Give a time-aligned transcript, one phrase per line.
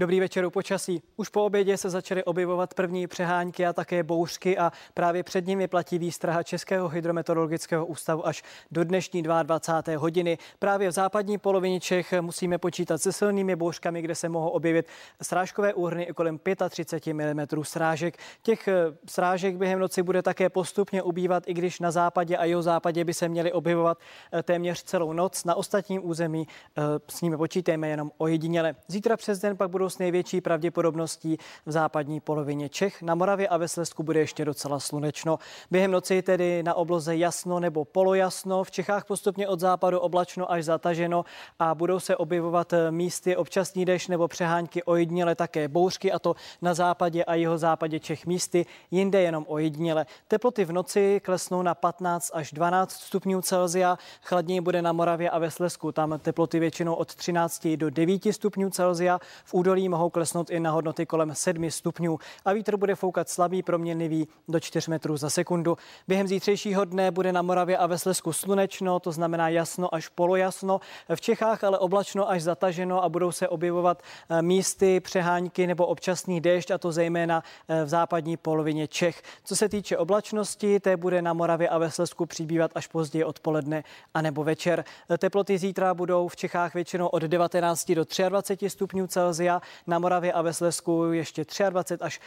[0.00, 1.02] Dobrý večer u počasí.
[1.16, 5.68] Už po obědě se začaly objevovat první přehánky a také bouřky a právě před nimi
[5.68, 9.98] platí výstraha Českého hydrometeorologického ústavu až do dnešní 22.
[9.98, 10.38] hodiny.
[10.58, 14.86] Právě v západní polovině Čech musíme počítat se silnými bouřkami, kde se mohou objevit
[15.22, 18.18] srážkové úhrny kolem 35 mm srážek.
[18.42, 18.74] Těch eh,
[19.08, 23.14] srážek během noci bude také postupně ubývat, i když na západě a jeho západě by
[23.14, 23.98] se měly objevovat
[24.32, 25.44] eh, téměř celou noc.
[25.44, 26.46] Na ostatním území
[26.78, 28.74] eh, s nimi počítáme jenom ojediněle.
[28.88, 33.02] Zítra přes den pak budou s největší pravděpodobností v západní polovině Čech.
[33.02, 35.38] Na Moravě a ve Slezsku bude ještě docela slunečno.
[35.70, 38.64] Během noci tedy na obloze jasno nebo polojasno.
[38.64, 41.24] V Čechách postupně od západu oblačno až zataženo
[41.58, 46.74] a budou se objevovat místy občasní dešť nebo přehánky ojediněle také bouřky a to na
[46.74, 50.06] západě a jeho západě Čech místy, jinde jenom ojediněle.
[50.28, 53.98] Teploty v noci klesnou na 15 až 12 stupňů Celzia.
[54.22, 55.92] Chladněji bude na Moravě a ve Slezsku.
[55.92, 59.18] Tam teploty většinou od 13 do 9 stupňů Celzia.
[59.44, 63.28] V údolí okolí mohou klesnout i na hodnoty kolem 7 stupňů a vítr bude foukat
[63.28, 65.76] slabý, proměnlivý do 4 metrů za sekundu.
[66.08, 70.80] Během zítřejšího dne bude na Moravě a ve Slesku slunečno, to znamená jasno až polojasno.
[71.14, 76.40] V Čechách ale oblačno až zataženo a budou se objevovat eh, místy, přehánky nebo občasný
[76.40, 79.22] déšť, a to zejména eh, v západní polovině Čech.
[79.44, 83.84] Co se týče oblačnosti, té bude na Moravě a ve Slesku přibývat až později odpoledne
[84.14, 84.84] a nebo večer.
[85.18, 90.42] Teploty zítra budou v Čechách většinou od 19 do 23 stupňů Celzia na Moravě a
[90.42, 92.20] ve Slesku ještě 23 až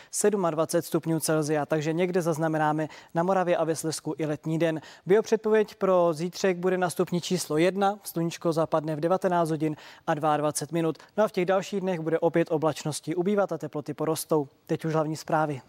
[0.51, 4.81] 27 stupňů Celzia, takže někde zaznamenáme na Moravě a ve Slesku i letní den.
[5.05, 9.75] Biopředpověď pro zítřek bude na stupni číslo 1, sluníčko zapadne v 19 hodin
[10.07, 10.97] a 22 minut.
[11.17, 14.47] No a v těch dalších dnech bude opět oblačnosti ubývat a teploty porostou.
[14.65, 15.61] Teď už hlavní zprávy.